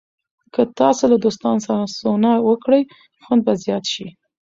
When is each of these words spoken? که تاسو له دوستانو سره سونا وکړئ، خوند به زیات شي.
که 0.53 0.61
تاسو 0.79 1.03
له 1.11 1.17
دوستانو 1.23 1.63
سره 1.67 1.83
سونا 1.99 2.33
وکړئ، 2.47 2.83
خوند 3.23 3.41
به 3.45 3.53
زیات 3.63 3.85
شي. 3.93 4.07